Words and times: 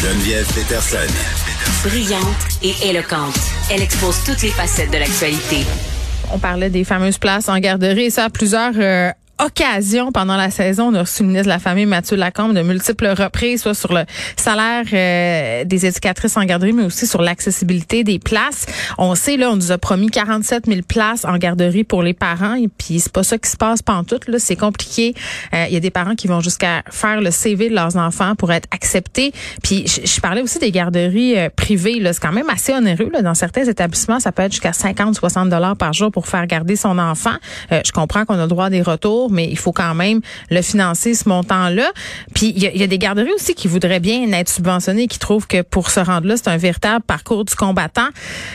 Geneviève 0.00 0.46
Peterson. 0.54 1.12
Brillante 1.82 2.22
et 2.62 2.88
éloquente, 2.88 3.34
elle 3.68 3.82
expose 3.82 4.22
toutes 4.24 4.42
les 4.42 4.50
facettes 4.50 4.92
de 4.92 4.98
l'actualité. 4.98 5.66
On 6.32 6.38
parlait 6.38 6.70
des 6.70 6.84
fameuses 6.84 7.18
places 7.18 7.48
en 7.48 7.58
garderie 7.58 8.04
et 8.04 8.10
ça 8.10 8.30
plusieurs 8.30 8.74
euh, 8.76 9.10
occasion 9.38 10.12
pendant 10.12 10.36
la 10.36 10.50
saison. 10.50 10.88
On 10.88 10.94
a 10.94 11.00
reçu 11.00 11.22
le 11.22 11.28
ministre 11.28 11.46
de 11.46 11.52
la 11.52 11.58
Famille, 11.58 11.86
Mathieu 11.86 12.16
Lacombe, 12.16 12.54
de 12.54 12.62
multiples 12.62 13.08
reprises, 13.08 13.62
soit 13.62 13.74
sur 13.74 13.92
le 13.92 14.04
salaire 14.36 14.84
euh, 14.92 15.64
des 15.64 15.86
éducatrices 15.86 16.36
en 16.36 16.44
garderie, 16.44 16.72
mais 16.72 16.84
aussi 16.84 17.06
sur 17.06 17.22
l'accessibilité 17.22 18.04
des 18.04 18.18
places. 18.18 18.66
On 18.98 19.14
sait, 19.14 19.36
là, 19.36 19.50
on 19.50 19.56
nous 19.56 19.72
a 19.72 19.78
promis 19.78 20.08
47 20.08 20.66
000 20.66 20.80
places 20.86 21.24
en 21.24 21.36
garderie 21.38 21.84
pour 21.84 22.02
les 22.02 22.14
parents, 22.14 22.54
et 22.54 22.68
puis 22.68 23.00
c'est 23.00 23.12
pas 23.12 23.22
ça 23.22 23.38
qui 23.38 23.50
se 23.50 23.56
passe 23.56 23.82
pantoute. 23.82 24.28
Là, 24.28 24.38
c'est 24.38 24.56
compliqué. 24.56 25.14
Euh, 25.54 25.66
il 25.68 25.74
y 25.74 25.76
a 25.76 25.80
des 25.80 25.90
parents 25.90 26.14
qui 26.14 26.26
vont 26.26 26.40
jusqu'à 26.40 26.82
faire 26.90 27.20
le 27.20 27.30
CV 27.30 27.68
de 27.68 27.74
leurs 27.74 27.96
enfants 27.96 28.34
pour 28.34 28.52
être 28.52 28.68
acceptés. 28.72 29.32
Puis 29.62 29.86
je, 29.86 30.20
parlais 30.20 30.42
aussi 30.42 30.58
des 30.58 30.72
garderies 30.72 31.38
euh, 31.38 31.48
privées. 31.54 32.00
Là, 32.00 32.12
c'est 32.12 32.20
quand 32.20 32.32
même 32.32 32.50
assez 32.50 32.72
onéreux. 32.72 33.10
Là. 33.12 33.22
Dans 33.22 33.34
certains 33.34 33.64
établissements, 33.64 34.20
ça 34.20 34.32
peut 34.32 34.42
être 34.42 34.52
jusqu'à 34.52 34.72
50, 34.72 35.14
60 35.14 35.48
dollars 35.48 35.76
par 35.76 35.92
jour 35.92 36.10
pour 36.10 36.26
faire 36.26 36.46
garder 36.46 36.76
son 36.76 36.98
enfant. 36.98 37.36
je 37.70 37.92
comprends 37.92 38.24
qu'on 38.24 38.38
a 38.38 38.42
le 38.42 38.48
droit 38.48 38.66
à 38.66 38.70
des 38.70 38.82
retours 38.82 39.27
mais 39.30 39.48
il 39.48 39.58
faut 39.58 39.72
quand 39.72 39.94
même 39.94 40.20
le 40.50 40.62
financer, 40.62 41.14
ce 41.14 41.28
montant-là. 41.28 41.90
Puis 42.34 42.52
il 42.56 42.62
y, 42.62 42.82
a 42.82 42.86
des 42.86 42.98
garderies 42.98 43.32
aussi 43.34 43.54
qui 43.54 43.68
voudraient 43.68 44.00
bien 44.00 44.30
être 44.32 44.48
subventionnées, 44.48 45.06
qui 45.06 45.18
trouvent 45.18 45.46
que 45.46 45.62
pour 45.62 45.90
se 45.90 46.00
rendre 46.00 46.26
là, 46.26 46.36
c'est 46.36 46.48
un 46.48 46.56
véritable 46.56 47.04
parcours 47.04 47.44
du 47.44 47.54
combattant. 47.54 48.08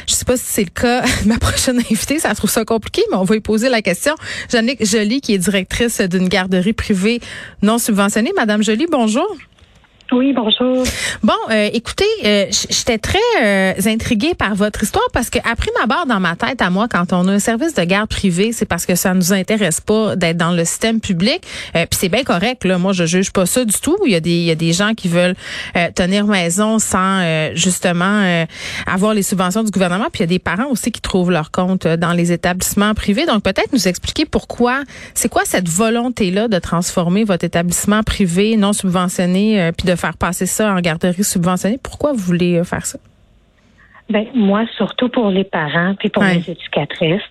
Je 0.07 0.13
sais 0.13 0.25
pas 0.25 0.37
si 0.37 0.45
c'est 0.45 0.63
le 0.63 0.69
cas. 0.69 1.03
Ma 1.25 1.37
prochaine 1.37 1.79
invitée, 1.79 2.19
ça 2.19 2.33
trouve 2.35 2.49
ça 2.49 2.65
compliqué, 2.65 3.03
mais 3.11 3.17
on 3.17 3.23
va 3.23 3.35
lui 3.35 3.41
poser 3.41 3.69
la 3.69 3.81
question. 3.81 4.15
Jannick 4.51 4.85
Joly, 4.85 5.21
qui 5.21 5.33
est 5.33 5.37
directrice 5.37 6.01
d'une 6.01 6.27
garderie 6.27 6.73
privée 6.73 7.21
non 7.61 7.77
subventionnée. 7.77 8.31
Madame 8.35 8.63
Joly, 8.63 8.87
bonjour. 8.89 9.27
Oui, 10.11 10.33
bonjour. 10.33 10.83
Bon, 11.23 11.33
euh, 11.49 11.69
écoutez, 11.73 12.05
euh, 12.25 12.45
j'étais 12.69 12.97
très 12.97 13.17
euh, 13.41 13.73
intriguée 13.85 14.35
par 14.35 14.53
votre 14.53 14.83
histoire 14.83 15.07
parce 15.13 15.29
que 15.29 15.39
après 15.39 15.71
ma 15.79 15.87
barre 15.87 16.05
dans 16.05 16.19
ma 16.19 16.35
tête 16.35 16.61
à 16.61 16.69
moi, 16.69 16.87
quand 16.87 17.13
on 17.13 17.27
a 17.27 17.31
un 17.31 17.39
service 17.39 17.73
de 17.73 17.83
garde 17.83 18.09
privé, 18.09 18.51
c'est 18.51 18.65
parce 18.65 18.85
que 18.85 18.95
ça 18.95 19.13
nous 19.13 19.33
intéresse 19.33 19.81
pas 19.81 20.15
d'être 20.15 20.37
dans 20.37 20.51
le 20.51 20.65
système 20.65 20.99
public. 20.99 21.41
Puis 21.73 21.87
c'est 21.91 22.09
bien 22.09 22.23
correct. 22.23 22.65
Là, 22.65 22.77
moi, 22.77 22.93
je 22.93 23.05
juge 23.05 23.31
pas 23.31 23.45
ça 23.45 23.65
du 23.65 23.73
tout. 23.73 23.97
Il 24.05 24.11
y 24.11 24.15
a 24.15 24.19
des, 24.19 24.31
il 24.31 24.43
y 24.43 24.51
a 24.51 24.55
des 24.55 24.73
gens 24.73 24.93
qui 24.93 25.07
veulent 25.07 25.35
tenir 25.95 26.27
maison 26.27 26.79
sans 26.79 27.53
justement 27.55 28.45
avoir 28.85 29.13
les 29.13 29.23
subventions 29.23 29.63
du 29.63 29.71
gouvernement. 29.71 30.07
Puis 30.11 30.19
il 30.19 30.21
y 30.21 30.23
a 30.23 30.27
des 30.27 30.39
parents 30.39 30.69
aussi 30.69 30.91
qui 30.91 31.01
trouvent 31.01 31.31
leur 31.31 31.51
compte 31.51 31.87
dans 31.87 32.13
les 32.13 32.31
établissements 32.31 32.93
privés. 32.93 33.25
Donc 33.25 33.43
peut-être 33.43 33.71
nous 33.73 33.87
expliquer 33.87 34.25
pourquoi, 34.25 34.83
c'est 35.13 35.29
quoi 35.29 35.43
cette 35.45 35.69
volonté 35.69 36.31
là 36.31 36.47
de 36.47 36.59
transformer 36.59 37.23
votre 37.23 37.45
établissement 37.45 38.03
privé 38.03 38.57
non 38.57 38.73
subventionné 38.73 39.71
puis 39.77 39.87
de 39.87 39.92
faire 39.95 40.17
passer 40.17 40.45
ça 40.45 40.73
en 40.73 40.79
garderie 40.79 41.23
subventionnée. 41.23 41.79
Pourquoi 41.81 42.13
vous 42.13 42.19
voulez 42.19 42.59
euh, 42.59 42.63
faire 42.63 42.85
ça? 42.85 42.99
Ben, 44.09 44.25
moi, 44.35 44.65
surtout 44.77 45.07
pour 45.07 45.29
les 45.29 45.45
parents 45.45 45.95
puis 45.97 46.09
pour 46.09 46.23
les 46.23 46.49
éducatrices, 46.49 47.21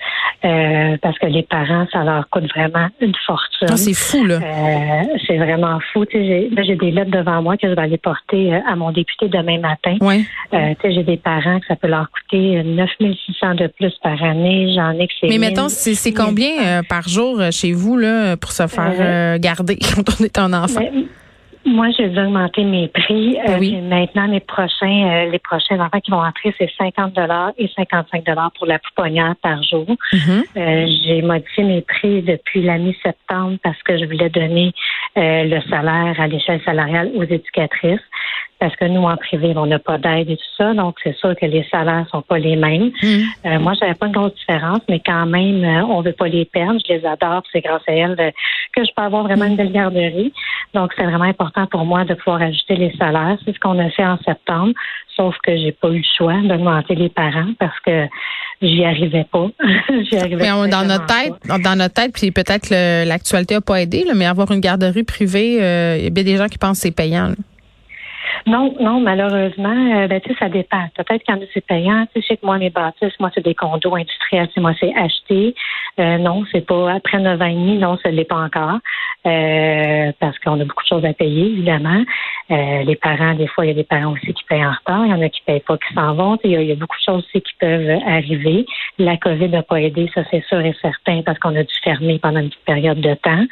euh, 0.44 0.96
parce 1.02 1.18
que 1.18 1.26
les 1.26 1.42
parents, 1.42 1.86
ça 1.92 2.02
leur 2.02 2.28
coûte 2.30 2.48
vraiment 2.56 2.88
une 3.00 3.12
fortune. 3.26 3.68
Ah, 3.70 3.76
c'est 3.76 3.94
fou, 3.94 4.24
là. 4.24 4.36
Euh, 4.36 5.02
c'est 5.26 5.36
vraiment 5.36 5.78
fou. 5.92 6.06
J'ai, 6.10 6.50
j'ai 6.50 6.76
des 6.76 6.90
lettres 6.90 7.10
devant 7.10 7.42
moi 7.42 7.56
que 7.58 7.68
je 7.68 7.74
vais 7.74 7.82
aller 7.82 7.98
porter 7.98 8.54
à 8.54 8.74
mon 8.74 8.90
député 8.90 9.28
demain 9.28 9.60
matin. 9.60 9.96
Ouais. 10.00 10.24
j'ai 10.82 11.02
des 11.04 11.18
parents 11.18 11.60
que 11.60 11.66
ça 11.66 11.76
peut 11.76 11.88
leur 11.88 12.10
coûter 12.10 12.62
9600 12.64 13.54
de 13.54 13.66
plus 13.66 13.92
par 14.02 14.20
année. 14.24 14.72
J'en 14.74 14.98
ai 14.98 15.06
que 15.06 15.12
c'est 15.20 15.28
Mais 15.28 15.38
mettons, 15.38 15.68
c'est, 15.68 16.12
combien 16.12 16.82
par 16.88 17.06
jour 17.06 17.40
chez 17.52 17.72
vous 17.72 17.98
là 17.98 18.36
pour 18.38 18.50
se 18.50 18.66
faire 18.66 19.38
garder 19.38 19.76
quand 19.94 20.02
on 20.18 20.24
est 20.24 20.38
un 20.38 20.52
enfant? 20.54 20.80
Ben, 20.80 21.04
moi, 21.64 21.88
j'ai 21.96 22.08
dû 22.08 22.18
augmenter 22.18 22.64
mes 22.64 22.88
prix. 22.88 23.38
Ben 23.46 23.58
oui. 23.58 23.80
maintenant, 23.80 24.26
les 24.26 24.40
prochains, 24.40 25.26
euh, 25.26 25.30
les 25.30 25.38
prochains 25.38 25.78
enfants 25.80 26.00
qui 26.00 26.10
vont 26.10 26.22
entrer, 26.22 26.54
c'est 26.58 26.70
50 26.76 27.14
dollars 27.14 27.52
et 27.56 27.68
55 27.76 28.24
dollars 28.24 28.50
pour 28.58 28.66
la 28.66 28.78
pouponnière 28.78 29.34
par 29.42 29.62
jour. 29.62 29.86
Mm-hmm. 30.12 30.44
Euh, 30.56 30.86
j'ai 31.04 31.22
modifié 31.22 31.64
mes 31.64 31.82
prix 31.82 32.22
depuis 32.22 32.62
la 32.62 32.78
mi-septembre 32.78 33.58
parce 33.62 33.80
que 33.82 33.98
je 33.98 34.04
voulais 34.04 34.30
donner 34.30 34.72
euh, 35.16 35.44
le 35.44 35.60
salaire 35.70 36.14
à 36.18 36.26
l'échelle 36.26 36.60
salariale 36.64 37.10
aux 37.14 37.24
éducatrices 37.24 38.00
parce 38.62 38.76
que 38.76 38.84
nous, 38.84 39.02
en 39.02 39.16
privé, 39.16 39.52
on 39.56 39.66
n'a 39.66 39.80
pas 39.80 39.98
d'aide 39.98 40.30
et 40.30 40.36
tout 40.36 40.54
ça. 40.56 40.72
Donc, 40.72 40.94
c'est 41.02 41.16
sûr 41.16 41.34
que 41.34 41.46
les 41.46 41.66
salaires 41.68 42.06
sont 42.12 42.22
pas 42.22 42.38
les 42.38 42.54
mêmes. 42.54 42.92
Mm. 43.02 43.22
Euh, 43.46 43.58
moi, 43.58 43.72
j'avais 43.74 43.94
pas 43.94 44.06
une 44.06 44.12
grosse 44.12 44.36
différence, 44.36 44.78
mais 44.88 45.02
quand 45.04 45.26
même, 45.26 45.64
euh, 45.64 45.84
on 45.86 46.00
veut 46.00 46.12
pas 46.12 46.28
les 46.28 46.44
perdre. 46.44 46.78
Je 46.86 46.92
les 46.92 47.04
adore. 47.04 47.42
C'est 47.52 47.60
grâce 47.60 47.82
à 47.88 47.92
elles 47.92 48.14
euh, 48.20 48.30
que 48.72 48.84
je 48.84 48.90
peux 48.96 49.02
avoir 49.02 49.24
vraiment 49.24 49.46
une 49.46 49.56
belle 49.56 49.72
garderie. 49.72 50.32
Donc, 50.74 50.92
c'est 50.96 51.02
vraiment 51.02 51.24
important 51.24 51.66
pour 51.66 51.84
moi 51.84 52.04
de 52.04 52.14
pouvoir 52.14 52.40
ajouter 52.40 52.76
les 52.76 52.94
salaires. 52.98 53.36
C'est 53.44 53.52
ce 53.52 53.58
qu'on 53.58 53.80
a 53.80 53.90
fait 53.90 54.06
en 54.06 54.16
septembre. 54.18 54.74
Sauf 55.16 55.34
que 55.42 55.56
j'ai 55.56 55.72
pas 55.72 55.88
eu 55.88 55.98
le 55.98 56.04
choix 56.16 56.36
d'augmenter 56.44 56.94
les 56.94 57.08
parents 57.08 57.52
parce 57.58 57.80
que 57.80 58.06
j'y 58.62 58.84
arrivais 58.84 59.24
pas. 59.24 59.48
j'y 60.08 60.18
arrivais 60.18 60.36
mais 60.36 60.68
dans 60.70 60.86
notre 60.86 61.06
tête, 61.06 61.34
dans 61.44 61.76
notre 61.76 61.94
tête, 61.94 62.12
puis 62.14 62.30
peut-être 62.30 62.68
que 62.68 63.08
l'actualité 63.08 63.56
a 63.56 63.60
pas 63.60 63.82
aidé, 63.82 64.06
mais 64.14 64.24
avoir 64.24 64.52
une 64.52 64.60
garderie 64.60 65.02
privée, 65.02 65.56
il 65.98 66.04
y 66.04 66.06
a 66.06 66.10
bien 66.10 66.22
des 66.22 66.36
gens 66.36 66.46
qui 66.46 66.58
pensent 66.58 66.78
que 66.78 66.88
c'est 66.88 66.96
payant. 66.96 67.32
Non, 68.46 68.74
non, 68.80 69.00
malheureusement, 69.00 69.94
euh, 69.96 70.06
ben, 70.06 70.20
ça 70.38 70.48
dépend. 70.48 70.86
Peut-être 70.96 71.22
quand 71.26 71.38
c'est 71.52 71.66
payant. 71.66 72.06
Tu 72.14 72.22
sais, 72.22 72.36
que 72.36 72.46
moi, 72.46 72.58
les 72.58 72.70
bâtisses, 72.70 73.18
moi, 73.20 73.30
c'est 73.34 73.44
des 73.44 73.54
condos 73.54 73.94
industriels. 73.94 74.48
Moi, 74.56 74.72
c'est 74.78 74.94
acheté. 74.94 75.54
Euh, 75.98 76.18
non, 76.18 76.44
c'est 76.50 76.66
pas 76.66 76.92
après 76.92 77.18
neuf 77.18 77.40
ans 77.40 77.46
et 77.46 77.54
demi. 77.54 77.78
Non, 77.78 77.98
ce 78.02 78.08
l'est 78.08 78.24
pas 78.24 78.36
encore. 78.36 78.78
Euh, 79.24 80.10
parce 80.18 80.36
qu'on 80.40 80.60
a 80.60 80.64
beaucoup 80.64 80.82
de 80.82 80.88
choses 80.88 81.04
à 81.04 81.12
payer, 81.12 81.46
évidemment. 81.52 82.02
Euh, 82.50 82.82
les 82.82 82.96
parents, 82.96 83.34
des 83.34 83.46
fois, 83.46 83.64
il 83.64 83.68
y 83.68 83.70
a 83.70 83.74
des 83.74 83.84
parents 83.84 84.12
aussi 84.12 84.34
qui 84.34 84.42
payent 84.48 84.66
en 84.66 84.72
retard. 84.72 85.06
Il 85.06 85.12
y 85.12 85.14
en 85.14 85.22
a 85.22 85.28
qui 85.28 85.40
payent 85.42 85.60
pas, 85.60 85.78
qui 85.78 85.94
s'en 85.94 86.14
vont. 86.14 86.38
Il 86.42 86.50
y, 86.50 86.56
a, 86.56 86.60
il 86.60 86.68
y, 86.68 86.72
a, 86.72 86.74
beaucoup 86.74 86.96
de 86.96 87.04
choses 87.04 87.24
aussi 87.24 87.40
qui 87.40 87.52
peuvent 87.60 88.00
arriver. 88.04 88.66
La 88.98 89.16
COVID 89.16 89.48
n'a 89.48 89.62
pas 89.62 89.80
aidé, 89.80 90.10
ça 90.12 90.22
c'est 90.30 90.44
sûr 90.46 90.60
et 90.60 90.74
certain, 90.82 91.22
parce 91.22 91.38
qu'on 91.38 91.54
a 91.54 91.62
dû 91.62 91.74
fermer 91.84 92.18
pendant 92.18 92.40
une 92.40 92.48
petite 92.48 92.64
période 92.64 93.00
de 93.00 93.14
temps. 93.14 93.44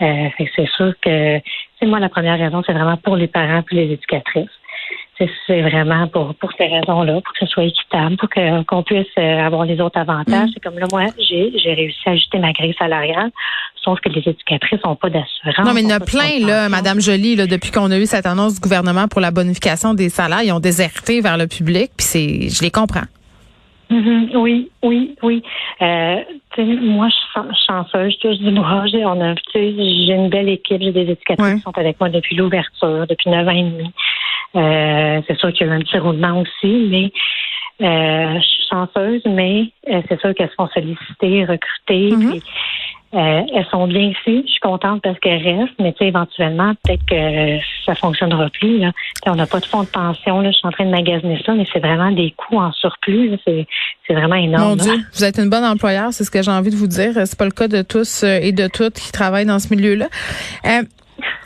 Euh, 0.00 0.28
c'est 0.56 0.68
sûr 0.68 0.94
que 1.02 1.40
c'est 1.78 1.86
moi 1.86 2.00
la 2.00 2.08
première 2.08 2.38
raison, 2.38 2.62
c'est 2.66 2.72
vraiment 2.72 2.96
pour 2.96 3.16
les 3.16 3.28
parents 3.28 3.62
et 3.70 3.74
les 3.74 3.92
éducatrices. 3.92 4.48
C'est 5.46 5.62
vraiment 5.62 6.08
pour, 6.08 6.34
pour 6.36 6.52
ces 6.56 6.66
raisons-là, 6.66 7.20
pour 7.20 7.32
que 7.32 7.38
ce 7.40 7.46
soit 7.46 7.64
équitable, 7.64 8.16
pour 8.16 8.28
qu'on 8.66 8.82
puisse 8.82 9.06
euh, 9.18 9.38
avoir 9.38 9.64
les 9.64 9.80
autres 9.80 9.98
avantages. 9.98 10.48
Mm. 10.48 10.52
C'est 10.54 10.60
comme 10.60 10.78
là, 10.78 10.86
moi, 10.90 11.06
j'ai 11.18 11.74
réussi 11.74 12.00
à 12.06 12.12
ajuster 12.12 12.38
ma 12.38 12.52
grille 12.52 12.74
salariale, 12.78 13.30
sauf 13.82 14.00
que 14.00 14.08
les 14.08 14.20
éducatrices 14.20 14.80
n'ont 14.84 14.96
pas 14.96 15.10
d'assurance. 15.10 15.66
Non, 15.66 15.74
mais 15.74 15.82
il 15.82 15.88
y 15.88 15.92
en 15.92 15.96
a 15.96 16.00
plein, 16.00 16.46
là, 16.46 16.68
Madame 16.68 17.00
Jolie, 17.00 17.36
là, 17.36 17.46
depuis 17.46 17.70
qu'on 17.70 17.90
a 17.90 17.98
eu 17.98 18.06
cette 18.06 18.26
annonce 18.26 18.54
du 18.54 18.60
gouvernement 18.60 19.08
pour 19.08 19.20
la 19.20 19.30
bonification 19.30 19.94
des 19.94 20.08
salaires, 20.08 20.42
ils 20.42 20.52
ont 20.52 20.60
déserté 20.60 21.20
vers 21.20 21.36
le 21.36 21.46
public, 21.46 21.90
puis 21.96 22.06
c'est, 22.06 22.48
je 22.48 22.62
les 22.62 22.70
comprends. 22.70 23.06
Mm-hmm. 23.92 24.36
oui, 24.36 24.70
oui, 24.82 25.16
oui. 25.22 25.42
Euh, 25.82 26.16
moi, 26.80 27.08
je 27.08 27.14
suis 27.14 27.66
chanceuse, 27.66 28.14
je 28.14 28.18
touche 28.28 28.38
du 28.38 28.50
bois. 28.52 28.84
J'ai, 28.86 29.04
on 29.04 29.20
a, 29.20 29.34
j'ai 29.54 30.14
une 30.14 30.30
belle 30.30 30.48
équipe, 30.48 30.80
j'ai 30.80 30.92
des 30.92 31.10
éducatrices 31.10 31.56
qui 31.56 31.60
sont 31.60 31.76
avec 31.76 32.00
moi 32.00 32.08
depuis 32.08 32.36
l'ouverture, 32.36 33.06
depuis 33.06 33.30
neuf 33.30 33.46
ans 33.46 33.50
et 33.50 33.62
demi. 33.62 33.92
Euh, 34.54 35.20
c'est 35.26 35.38
sûr 35.38 35.52
qu'il 35.52 35.66
y 35.66 35.70
a 35.70 35.72
eu 35.72 35.76
un 35.76 35.80
petit 35.80 35.98
roulement 35.98 36.40
aussi, 36.40 36.88
mais 36.90 37.10
euh, 37.82 38.38
je 38.38 38.46
suis 38.46 38.66
chanceuse, 38.70 39.22
mais 39.26 39.72
euh, 39.90 40.02
c'est 40.08 40.20
sûr 40.20 40.34
qu'elles 40.34 40.52
sont 40.56 40.68
sollicitées, 40.68 41.44
recrutées. 41.44 42.10
Mm-hmm. 42.10 42.30
puis, 42.30 42.42
euh, 43.14 43.42
elles 43.54 43.66
sont 43.70 43.86
bien 43.88 44.10
ici. 44.10 44.44
Je 44.46 44.50
suis 44.52 44.60
contente 44.60 45.02
parce 45.02 45.18
qu'elles 45.18 45.42
restent, 45.42 45.78
mais 45.78 45.92
tu 45.92 45.98
sais, 45.98 46.06
éventuellement, 46.06 46.72
peut-être 46.82 47.04
que 47.04 47.62
ça 47.84 47.94
fonctionnera 47.94 48.48
plus. 48.50 48.78
Là. 48.78 48.92
on 49.26 49.34
n'a 49.34 49.46
pas 49.46 49.60
de 49.60 49.66
fonds 49.66 49.82
de 49.82 49.88
pension. 49.88 50.40
Là. 50.40 50.50
Je 50.50 50.56
suis 50.56 50.66
en 50.66 50.70
train 50.70 50.86
de 50.86 50.90
magasiner 50.90 51.42
ça, 51.44 51.52
mais 51.52 51.66
c'est 51.72 51.80
vraiment 51.80 52.10
des 52.10 52.32
coûts 52.36 52.58
en 52.58 52.72
surplus. 52.72 53.38
C'est, 53.46 53.66
vraiment 54.10 54.36
énorme. 54.36 54.68
Mon 54.68 54.76
Dieu, 54.76 54.92
vous 55.14 55.24
êtes 55.24 55.38
une 55.38 55.48
bonne 55.48 55.64
employeur, 55.64 56.12
c'est 56.12 56.24
ce 56.24 56.30
que 56.30 56.42
j'ai 56.42 56.50
envie 56.50 56.70
de 56.70 56.76
vous 56.76 56.86
dire. 56.86 57.12
C'est 57.14 57.38
pas 57.38 57.46
le 57.46 57.50
cas 57.50 57.66
de 57.66 57.80
tous 57.80 58.24
et 58.24 58.52
de 58.52 58.68
toutes 58.68 58.94
qui 58.94 59.10
travaillent 59.10 59.46
dans 59.46 59.58
ce 59.58 59.74
milieu-là. 59.74 60.08
Euh, 60.66 60.82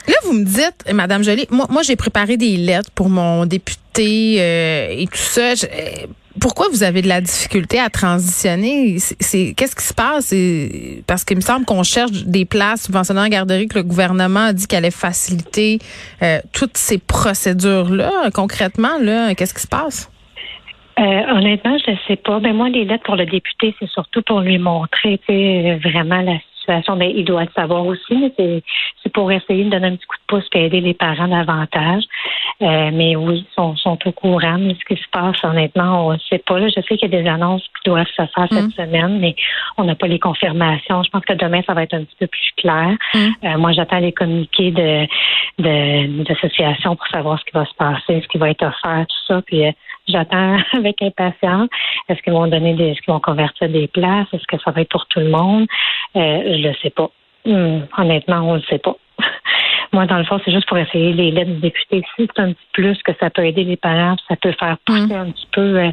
Là, 0.07 0.15
vous 0.23 0.33
me 0.33 0.45
dites, 0.45 0.91
Madame 0.93 1.23
Jolie, 1.23 1.47
moi, 1.49 1.67
moi 1.69 1.81
j'ai 1.81 1.95
préparé 1.95 2.37
des 2.37 2.57
lettres 2.57 2.91
pour 2.95 3.09
mon 3.09 3.45
député 3.45 4.37
euh, 4.39 4.87
et 4.91 5.07
tout 5.07 5.17
ça. 5.17 5.53
pourquoi 6.39 6.67
vous 6.69 6.83
avez 6.83 7.01
de 7.01 7.07
la 7.07 7.19
difficulté 7.19 7.79
à 7.79 7.89
transitionner? 7.89 8.97
Qu'est-ce 9.19 9.75
qui 9.75 9.83
se 9.83 9.93
passe? 9.93 10.33
Parce 11.07 11.23
qu'il 11.25 11.37
me 11.37 11.41
semble 11.41 11.65
qu'on 11.65 11.83
cherche 11.83 12.11
des 12.11 12.45
places 12.45 12.85
subventionnées 12.85 13.21
en 13.21 13.27
garderie 13.27 13.67
que 13.67 13.77
le 13.77 13.83
gouvernement 13.83 14.45
a 14.45 14.53
dit 14.53 14.67
qu'elle 14.67 14.79
allait 14.79 14.91
faciliter 14.91 15.79
euh, 16.21 16.39
toutes 16.53 16.77
ces 16.77 16.99
procédures 16.99 17.89
là. 17.89 18.29
Concrètement, 18.33 18.97
là, 19.01 19.35
qu'est-ce 19.35 19.53
qui 19.53 19.61
se 19.61 19.67
passe? 19.67 20.09
Euh, 20.99 21.03
honnêtement, 21.03 21.77
je 21.85 21.91
ne 21.91 21.97
sais 22.07 22.15
pas. 22.15 22.39
Ben 22.39 22.55
moi, 22.55 22.69
les 22.69 22.85
lettres 22.85 23.03
pour 23.03 23.17
le 23.17 23.25
député, 23.25 23.75
c'est 23.79 23.89
surtout 23.89 24.21
pour 24.23 24.39
lui 24.41 24.57
montrer 24.57 25.19
vraiment 25.83 26.21
la 26.21 26.37
situation, 26.67 26.97
ben, 26.97 27.11
il 27.15 27.23
doit 27.23 27.43
le 27.43 27.49
savoir 27.55 27.85
aussi, 27.85 28.15
mais 28.37 28.61
c'est 29.03 29.11
pour 29.13 29.31
essayer 29.31 29.63
de 29.63 29.69
donner 29.69 29.87
un 29.87 29.95
petit 29.95 30.05
coup 30.05 30.17
de 30.17 30.35
pouce 30.35 30.47
et 30.53 30.65
aider 30.65 30.81
les 30.81 30.93
parents 30.93 31.27
davantage. 31.27 32.03
Euh, 32.61 32.89
mais 32.93 33.15
oui, 33.15 33.45
ils 33.47 33.53
sont, 33.55 33.75
sont 33.77 33.97
au 34.05 34.11
courant. 34.11 34.57
Mais 34.59 34.75
ce 34.75 34.93
qui 34.93 35.01
se 35.01 35.07
passe, 35.11 35.43
honnêtement, 35.43 36.07
on 36.07 36.13
ne 36.13 36.17
sait 36.17 36.39
pas. 36.39 36.59
Là, 36.59 36.67
je 36.67 36.81
sais 36.81 36.97
qu'il 36.97 37.11
y 37.11 37.15
a 37.15 37.21
des 37.21 37.29
annonces 37.29 37.63
qui 37.63 37.89
doivent 37.89 38.07
se 38.07 38.13
faire 38.15 38.47
cette 38.49 38.67
mm. 38.67 38.71
semaine, 38.71 39.19
mais 39.19 39.35
on 39.77 39.83
n'a 39.83 39.95
pas 39.95 40.07
les 40.07 40.19
confirmations. 40.19 41.03
Je 41.03 41.09
pense 41.09 41.23
que 41.23 41.33
demain, 41.33 41.61
ça 41.65 41.73
va 41.73 41.83
être 41.83 41.93
un 41.93 42.03
petit 42.03 42.15
peu 42.19 42.27
plus 42.27 42.51
clair. 42.57 42.97
Mm. 43.13 43.17
Euh, 43.43 43.57
moi, 43.57 43.71
j'attends 43.71 43.99
les 43.99 44.11
communiqués 44.11 44.71
de 44.71 45.07
d'associations 45.59 46.95
pour 46.95 47.07
savoir 47.07 47.39
ce 47.39 47.45
qui 47.45 47.51
va 47.53 47.65
se 47.65 47.73
passer, 47.73 48.21
ce 48.21 48.27
qui 48.27 48.37
va 48.37 48.51
être 48.51 48.63
offert, 48.63 49.05
tout 49.07 49.33
ça. 49.33 49.41
Puis 49.41 49.65
euh, 49.65 49.71
j'attends 50.07 50.57
avec 50.73 51.01
impatience. 51.01 51.69
Est-ce 52.09 52.21
qu'ils 52.21 52.33
vont 52.33 52.47
donner 52.47 52.73
des, 52.73 52.89
est-ce 52.89 53.01
qu'ils 53.01 53.13
vont 53.13 53.19
convertir 53.19 53.69
des 53.69 53.87
places? 53.87 54.27
Est-ce 54.33 54.47
que 54.47 54.61
ça 54.63 54.71
va 54.71 54.81
être 54.81 54.89
pour 54.89 55.05
tout 55.07 55.19
le 55.19 55.29
monde? 55.29 55.67
Euh, 56.15 56.57
je 56.57 56.67
le 56.67 56.73
sais 56.81 56.89
pas. 56.89 57.09
Hmm, 57.45 57.81
honnêtement, 57.97 58.41
on 58.41 58.55
le 58.55 58.61
sait 58.63 58.79
pas. 58.79 58.95
Moi, 59.93 60.05
dans 60.05 60.17
le 60.17 60.25
fond, 60.25 60.39
c'est 60.43 60.51
juste 60.51 60.67
pour 60.67 60.77
essayer 60.77 61.13
les 61.13 61.31
lettres 61.31 61.51
du 61.51 61.59
député. 61.59 62.03
Si 62.15 62.27
c'est 62.27 62.41
un 62.41 62.51
petit 62.51 62.67
plus 62.73 63.01
que 63.03 63.13
ça 63.19 63.29
peut 63.29 63.45
aider 63.45 63.63
les 63.63 63.77
parents, 63.77 64.17
ça 64.27 64.35
peut 64.35 64.53
faire 64.59 64.77
pousser 64.85 65.13
hmm. 65.13 65.27
un 65.27 65.31
petit 65.31 65.47
peu. 65.51 65.79
Euh, 65.79 65.91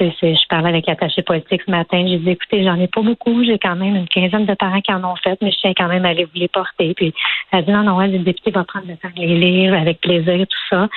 je 0.00 0.48
parlais 0.48 0.68
avec 0.68 0.86
l'attaché 0.86 1.22
politique 1.22 1.62
ce 1.64 1.70
matin. 1.70 2.04
J'ai 2.06 2.18
dit, 2.18 2.30
écoutez, 2.30 2.64
j'en 2.64 2.78
ai 2.80 2.88
pas 2.88 3.02
beaucoup. 3.02 3.44
J'ai 3.44 3.58
quand 3.58 3.76
même 3.76 3.96
une 3.96 4.08
quinzaine 4.08 4.46
de 4.46 4.54
parents 4.54 4.80
qui 4.80 4.92
en 4.92 5.04
ont 5.04 5.16
fait, 5.16 5.38
mais 5.42 5.50
je 5.50 5.58
tiens 5.58 5.72
quand 5.76 5.88
même 5.88 6.04
à 6.04 6.08
aller 6.08 6.24
vous 6.24 6.30
les 6.34 6.48
porter. 6.48 6.94
Puis 6.94 7.14
elle 7.50 7.60
a 7.60 7.62
dit, 7.62 7.70
non, 7.70 7.82
non, 7.82 7.98
le 8.00 8.18
député 8.18 8.50
va 8.50 8.64
prendre 8.64 8.86
le 8.88 8.96
temps 8.96 9.08
de 9.14 9.20
les 9.20 9.38
lire 9.38 9.74
avec 9.74 10.00
plaisir, 10.00 10.46
tout 10.46 10.76
ça. 10.76 10.88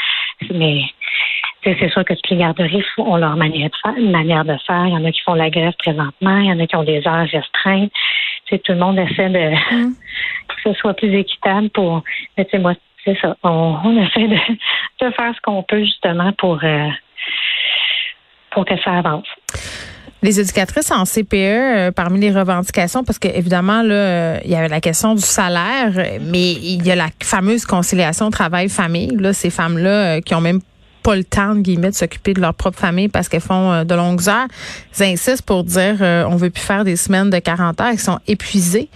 Mais 0.54 0.82
c'est 1.74 1.90
sûr 1.90 2.06
que 2.06 2.14
toutes 2.14 2.30
les 2.30 2.38
garderies 2.38 2.84
ont 2.98 3.18
leur 3.18 3.36
manière 3.36 3.70
de 3.70 3.76
faire. 3.82 4.12
manière 4.12 4.46
de 4.46 4.56
faire. 4.66 4.86
Il 4.86 4.94
y 4.94 4.98
en 4.98 5.06
a 5.06 5.12
qui 5.12 5.22
font 5.22 5.34
la 5.34 5.50
grève 5.50 5.74
présentement, 5.80 6.38
il 6.38 6.46
y 6.46 6.52
en 6.52 6.60
a 6.60 6.68
qui 6.68 6.76
ont 6.76 6.84
des 6.84 7.06
heures 7.08 7.28
restreintes. 7.28 7.92
tout 8.50 8.60
le 8.70 8.76
monde 8.76 9.00
essaie 9.00 9.30
de 9.30 9.50
mm. 9.50 9.94
que 10.48 10.56
ce 10.64 10.74
soit 10.80 10.94
plus 10.94 11.14
équitable 11.14 11.70
pour. 11.70 12.04
Mais 12.38 12.48
moi, 12.60 12.74
c'est 13.04 13.18
ça. 13.20 13.36
On, 13.44 13.98
essaie 13.98 14.28
de, 15.02 15.12
faire 15.12 15.34
ce 15.36 15.42
qu'on 15.42 15.64
peut 15.64 15.84
justement 15.84 16.32
pour 16.34 16.60
euh, 16.64 16.90
pour 18.52 18.66
que 18.66 18.78
ça 18.84 18.94
avance. 18.94 19.28
Les 20.24 20.40
éducatrices 20.40 20.92
en 20.92 21.04
CPE, 21.04 21.36
euh, 21.36 21.92
parmi 21.92 22.20
les 22.20 22.32
revendications, 22.32 23.04
parce 23.04 23.20
que 23.20 23.28
évidemment 23.28 23.84
là, 23.84 24.42
il 24.44 24.50
y 24.50 24.56
a 24.56 24.68
la 24.68 24.82
question 24.82 25.14
du 25.14 25.22
salaire, 25.22 25.92
mais 26.22 26.54
il 26.54 26.86
y 26.86 26.92
a 26.92 26.96
la 26.96 27.10
fameuse 27.22 27.66
conciliation 27.66 28.30
travail-famille. 28.32 29.18
Là, 29.18 29.34
ces 29.34 29.52
femmes-là 29.52 30.18
euh, 30.18 30.22
qui 30.22 30.34
ont 30.34 30.42
même 30.42 30.62
pas 31.06 31.16
le 31.16 31.24
temps 31.24 31.54
de 31.56 31.92
s'occuper 31.92 32.34
de 32.34 32.42
leur 32.42 32.56
propre 32.56 32.80
famille 32.80 33.10
parce 33.10 33.30
qu'elles 33.30 33.42
font 33.42 33.72
euh, 33.72 33.84
de 33.84 33.94
longues 33.94 34.28
heures. 34.28 34.48
Ils 35.00 35.04
insistent 35.04 35.46
pour 35.46 35.64
dire 35.64 35.98
euh, 36.02 36.26
on 36.28 36.36
veut 36.36 36.50
plus 36.50 36.64
faire 36.64 36.84
des 36.84 36.96
semaines 36.96 37.30
de 37.30 37.38
40 37.38 37.80
heures, 37.80 37.92
ils 37.92 38.00
sont 38.00 38.20
épuisés. 38.28 38.90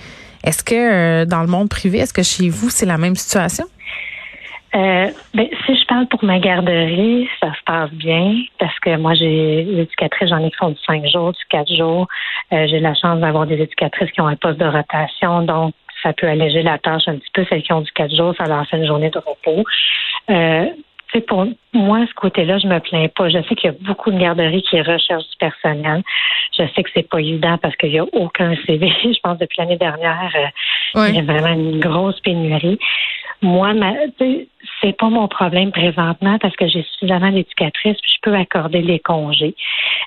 Est-ce 0.43 0.63
que 0.63 0.73
euh, 0.73 1.25
dans 1.25 1.41
le 1.41 1.47
monde 1.47 1.69
privé, 1.69 1.99
est-ce 1.99 2.13
que 2.13 2.23
chez 2.23 2.49
vous 2.49 2.69
c'est 2.69 2.87
la 2.87 2.97
même 2.97 3.15
situation? 3.15 3.65
ben, 4.71 5.47
si 5.65 5.75
je 5.75 5.85
parle 5.87 6.07
pour 6.07 6.23
ma 6.23 6.39
garderie, 6.39 7.27
ça 7.39 7.47
se 7.47 7.63
passe 7.65 7.91
bien 7.91 8.35
parce 8.59 8.77
que 8.79 8.97
moi, 8.97 9.15
j'ai 9.15 9.65
des 9.65 9.81
éducatrices, 9.81 10.29
j'en 10.29 10.43
ai 10.43 10.51
qui 10.51 10.57
font 10.57 10.69
du 10.69 10.79
5 10.85 11.07
jours, 11.07 11.31
du 11.31 11.43
4 11.49 11.75
jours. 11.75 12.07
j'ai 12.51 12.79
la 12.79 12.93
chance 12.93 13.19
d'avoir 13.19 13.47
des 13.47 13.55
éducatrices 13.55 14.11
qui 14.11 14.21
ont 14.21 14.27
un 14.27 14.35
poste 14.35 14.59
de 14.59 14.67
rotation, 14.67 15.41
donc 15.41 15.73
ça 16.03 16.13
peut 16.13 16.27
alléger 16.27 16.61
la 16.61 16.77
tâche 16.77 17.07
un 17.07 17.15
petit 17.15 17.31
peu. 17.33 17.45
Celles 17.49 17.63
qui 17.63 17.73
ont 17.73 17.81
du 17.81 17.91
4 17.91 18.15
jours, 18.15 18.35
ça 18.37 18.45
leur 18.45 18.65
fait 18.67 18.77
une 18.77 18.85
journée 18.85 19.09
de 19.09 19.17
repos. 19.17 19.63
Euh, 20.29 20.65
sais, 21.13 21.21
pour 21.21 21.45
moi, 21.73 22.05
ce 22.07 22.13
côté-là, 22.13 22.57
je 22.57 22.67
me 22.67 22.79
plains 22.79 23.07
pas. 23.09 23.29
Je 23.29 23.41
sais 23.43 23.55
qu'il 23.55 23.71
y 23.71 23.73
a 23.73 23.77
beaucoup 23.81 24.11
de 24.11 24.17
garderies 24.17 24.63
qui 24.63 24.81
recherchent 24.81 25.29
du 25.29 25.37
personnel. 25.39 26.03
Je 26.57 26.63
sais 26.75 26.83
que 26.83 26.89
c'est 26.93 27.07
pas 27.07 27.19
évident 27.19 27.57
parce 27.57 27.75
qu'il 27.75 27.91
y 27.91 27.99
a 27.99 28.05
aucun 28.13 28.55
CV. 28.65 28.91
Je 29.03 29.19
pense 29.21 29.37
depuis 29.37 29.57
l'année 29.59 29.77
dernière, 29.77 30.31
euh, 30.95 31.07
il 31.09 31.15
y 31.15 31.19
a 31.19 31.23
vraiment 31.23 31.53
une 31.53 31.79
grosse 31.79 32.19
pénurie. 32.21 32.79
Moi, 33.41 33.73
ma, 33.73 33.93
c'est 34.81 34.97
pas 34.97 35.09
mon 35.09 35.27
problème 35.27 35.71
présentement 35.71 36.37
parce 36.39 36.55
que 36.55 36.67
j'ai 36.67 36.83
suffisamment 36.93 37.31
d'éducatrices 37.31 37.97
puis 38.01 38.11
je 38.15 38.19
peux 38.21 38.35
accorder 38.35 38.81
les 38.81 38.99
congés. 38.99 39.55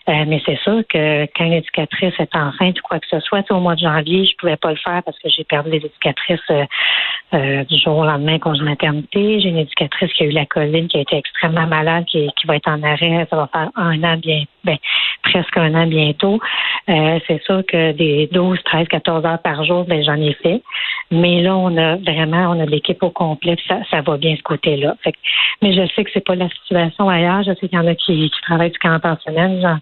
Euh, 0.08 0.24
mais 0.26 0.42
c'est 0.44 0.58
sûr 0.58 0.82
que 0.88 1.24
quand 1.36 1.44
une 1.44 1.52
éducatrice 1.52 2.14
est 2.18 2.34
enceinte 2.34 2.78
ou 2.78 2.82
quoi 2.82 2.98
que 2.98 3.06
ce 3.08 3.20
soit, 3.20 3.50
au 3.50 3.60
mois 3.60 3.74
de 3.74 3.80
janvier, 3.80 4.26
je 4.26 4.36
pouvais 4.36 4.56
pas 4.56 4.70
le 4.70 4.76
faire 4.76 5.02
parce 5.04 5.18
que 5.18 5.28
j'ai 5.28 5.44
perdu 5.44 5.70
les 5.70 5.78
éducatrices 5.78 6.40
euh, 6.50 6.64
euh, 7.34 7.64
du 7.64 7.78
jour 7.78 7.98
au 7.98 8.04
lendemain 8.04 8.38
congé 8.38 8.62
maternité. 8.62 9.40
J'ai 9.40 9.48
une 9.48 9.58
éducatrice 9.58 10.12
qui 10.12 10.24
a 10.24 10.26
eu 10.26 10.30
la 10.30 10.46
colline, 10.46 10.88
qui 10.88 10.98
a 10.98 11.00
été 11.00 11.16
extrêmement 11.16 11.66
malade, 11.66 12.04
qui, 12.06 12.28
qui 12.36 12.46
va 12.46 12.56
être 12.56 12.68
en 12.68 12.82
arrêt. 12.82 13.26
Ça 13.30 13.36
va 13.36 13.48
faire 13.52 13.70
un 13.76 14.02
an 14.02 14.16
bien, 14.16 14.44
ben, 14.64 14.76
presque 15.22 15.56
un 15.56 15.74
an 15.74 15.86
bientôt. 15.86 16.40
c'est 16.86 17.42
sûr 17.44 17.64
que 17.66 17.92
des 17.92 18.28
12, 18.32 18.58
13, 18.64 18.88
14 18.88 19.24
heures 19.24 19.42
par 19.42 19.64
jour, 19.64 19.84
ben, 19.84 20.02
j'en 20.04 20.16
ai 20.16 20.34
fait. 20.34 20.62
Mais 21.10 21.42
là, 21.42 21.56
on 21.56 21.76
a 21.76 21.96
vraiment, 21.96 22.50
on 22.50 22.60
a 22.60 22.64
l'équipe 22.64 23.02
au 23.02 23.10
complet, 23.10 23.56
ça, 23.68 23.80
ça 23.90 24.00
va 24.00 24.16
bien 24.16 24.34
côté-là. 24.42 24.96
mais 25.62 25.72
je 25.72 25.86
sais 25.94 26.04
que 26.04 26.10
c'est 26.12 26.24
pas 26.24 26.34
la 26.34 26.48
situation 26.50 27.08
ailleurs. 27.08 27.42
Je 27.42 27.52
sais 27.54 27.68
qu'il 27.68 27.78
y 27.78 27.78
en 27.78 27.86
a 27.86 27.94
qui, 27.94 28.30
travaillent 28.42 28.70
du 28.70 28.78
camp 28.78 28.98
personnel, 29.00 29.80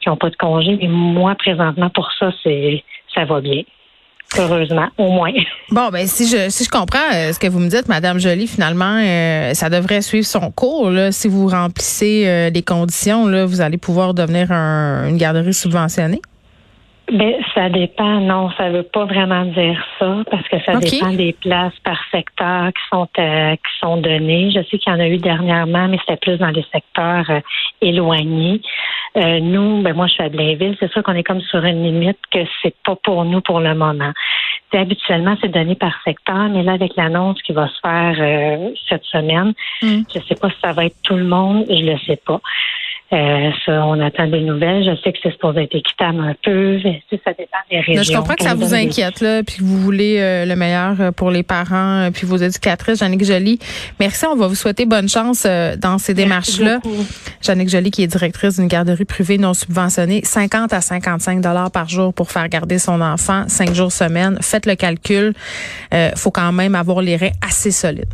qui 0.00 0.08
n'ont 0.08 0.16
pas 0.16 0.30
de 0.30 0.36
congé. 0.36 0.78
Mais 0.80 0.88
moi, 0.88 1.34
présentement, 1.34 1.90
pour 1.90 2.10
ça, 2.18 2.30
c'est 2.42 2.84
ça 3.14 3.24
va 3.24 3.40
bien. 3.40 3.62
Heureusement, 4.38 4.88
au 4.98 5.10
moins. 5.10 5.32
Bon, 5.70 5.88
ben 5.90 6.06
si 6.06 6.28
je 6.28 6.50
si 6.50 6.64
je 6.64 6.68
comprends 6.68 6.98
euh, 7.12 7.32
ce 7.32 7.38
que 7.38 7.46
vous 7.46 7.58
me 7.58 7.68
dites, 7.68 7.88
Madame 7.88 8.18
Jolie, 8.18 8.46
finalement, 8.46 8.98
euh, 8.98 9.54
ça 9.54 9.70
devrait 9.70 10.02
suivre 10.02 10.26
son 10.26 10.50
cours. 10.50 10.90
Si 11.10 11.26
vous 11.26 11.48
remplissez 11.48 12.24
euh, 12.26 12.50
les 12.50 12.62
conditions, 12.62 13.26
là, 13.26 13.44
vous 13.44 13.60
allez 13.60 13.78
pouvoir 13.78 14.14
devenir 14.14 14.52
une 14.52 15.16
garderie 15.16 15.54
subventionnée. 15.54 16.20
Ben, 17.12 17.34
ça 17.54 17.68
dépend. 17.68 18.20
Non, 18.20 18.50
ça 18.56 18.70
veut 18.70 18.82
pas 18.82 19.04
vraiment 19.04 19.44
dire 19.44 19.84
ça 19.98 20.22
parce 20.30 20.48
que 20.48 20.58
ça 20.64 20.76
dépend 20.76 21.12
des 21.12 21.34
places 21.34 21.78
par 21.84 21.98
secteur 22.10 22.68
qui 22.68 22.82
sont 22.90 23.08
euh, 23.18 23.56
qui 23.56 23.78
sont 23.78 23.98
données. 23.98 24.50
Je 24.50 24.62
sais 24.62 24.78
qu'il 24.78 24.90
y 24.90 24.96
en 24.96 25.00
a 25.00 25.06
eu 25.06 25.18
dernièrement, 25.18 25.86
mais 25.88 25.98
c'était 25.98 26.16
plus 26.16 26.38
dans 26.38 26.48
les 26.48 26.64
secteurs 26.72 27.28
euh, 27.28 27.40
éloignés. 27.82 28.62
Euh, 29.16 29.38
nous, 29.40 29.82
ben 29.82 29.94
moi, 29.94 30.06
je 30.06 30.14
suis 30.14 30.22
à 30.22 30.30
Blainville. 30.30 30.76
C'est 30.80 30.90
sûr 30.92 31.02
qu'on 31.02 31.14
est 31.14 31.22
comme 31.22 31.42
sur 31.42 31.62
une 31.64 31.84
limite 31.84 32.18
que 32.32 32.40
c'est 32.62 32.74
pas 32.84 32.96
pour 32.96 33.24
nous 33.26 33.42
pour 33.42 33.60
le 33.60 33.74
moment. 33.74 34.12
habituellement, 34.72 35.36
c'est 35.42 35.52
donné 35.52 35.74
par 35.74 36.00
secteur, 36.04 36.48
mais 36.48 36.62
là, 36.62 36.72
avec 36.72 36.96
l'annonce 36.96 37.40
qui 37.42 37.52
va 37.52 37.68
se 37.68 37.78
faire 37.80 38.70
cette 38.88 39.04
semaine, 39.04 39.52
mm. 39.82 40.02
je 40.12 40.20
sais 40.26 40.34
pas 40.34 40.48
si 40.48 40.56
ça 40.64 40.72
va 40.72 40.86
être 40.86 40.96
tout 41.04 41.16
le 41.16 41.24
monde. 41.24 41.66
Je 41.68 41.84
le 41.84 41.98
sais 41.98 42.20
pas. 42.24 42.40
Euh, 43.14 43.50
ça, 43.64 43.86
on 43.86 44.00
attend 44.00 44.26
des 44.26 44.40
nouvelles. 44.40 44.84
Je 44.84 45.00
sais 45.02 45.12
que 45.12 45.18
c'est 45.22 45.30
supposé 45.30 45.62
être 45.62 45.74
équitable 45.74 46.20
un 46.20 46.34
peu. 46.42 46.80
Ça 47.24 47.32
dépend 47.38 47.58
des 47.70 47.80
régions. 47.80 48.02
je 48.02 48.12
comprends 48.12 48.34
que 48.34 48.42
ça 48.42 48.54
vous 48.54 48.74
inquiète, 48.74 49.20
là, 49.20 49.42
puis 49.44 49.58
que 49.58 49.62
vous 49.62 49.78
voulez 49.78 50.16
euh, 50.18 50.44
le 50.44 50.56
meilleur 50.56 51.00
euh, 51.00 51.12
pour 51.12 51.30
les 51.30 51.44
parents, 51.44 52.08
puis 52.12 52.26
vos 52.26 52.36
éducatrices. 52.36 52.98
Jannick 52.98 53.24
Joly, 53.24 53.60
merci. 54.00 54.26
On 54.26 54.34
va 54.34 54.48
vous 54.48 54.56
souhaiter 54.56 54.84
bonne 54.84 55.08
chance 55.08 55.46
dans 55.78 55.98
ces 55.98 56.14
démarches-là. 56.14 56.80
Jannick 57.40 57.68
Joly, 57.68 57.90
qui 57.90 58.02
est 58.02 58.08
directrice 58.08 58.58
d'une 58.58 58.68
garderie 58.68 59.04
privée 59.04 59.38
non 59.38 59.54
subventionnée, 59.54 60.22
50 60.24 60.72
à 60.72 60.80
55 60.80 61.40
dollars 61.40 61.70
par 61.70 61.88
jour 61.88 62.12
pour 62.12 62.32
faire 62.32 62.48
garder 62.48 62.78
son 62.78 63.00
enfant, 63.00 63.44
cinq 63.46 63.74
jours 63.74 63.92
semaine. 63.92 64.38
Faites 64.40 64.66
le 64.66 64.74
calcul. 64.74 65.34
faut 66.16 66.32
quand 66.32 66.52
même 66.52 66.74
avoir 66.74 67.00
les 67.00 67.16
reins 67.16 67.32
assez 67.46 67.70
solides. 67.70 68.06